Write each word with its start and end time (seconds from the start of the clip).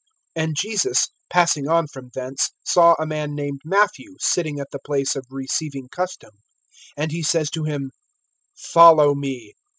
(9)And 0.35 0.53
Jesus, 0.55 1.09
passing 1.29 1.67
on 1.67 1.85
from 1.85 2.09
thence, 2.15 2.49
saw 2.65 2.95
a 2.97 3.05
man 3.05 3.35
named 3.35 3.61
Matthew, 3.63 4.15
sitting 4.17 4.59
at 4.59 4.71
the 4.71 4.79
place 4.83 5.15
of 5.15 5.27
receiving 5.29 5.89
custom; 5.89 6.31
and 6.97 7.11
he 7.11 7.21
says 7.21 7.51
to 7.51 7.65
him: 7.65 7.91
Follow 8.57 9.13
me. 9.13 9.53